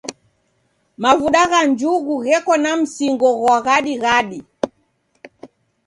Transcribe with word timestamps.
Mavuda 1.01 1.41
gha 1.51 1.61
njugu 1.71 2.13
gheko 2.25 2.53
na 2.63 2.71
mzingo 2.79 3.27
ghwa 3.39 3.57
ghadighadi. 3.65 4.39